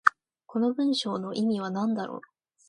[0.47, 2.21] この文章の意味は何だろう。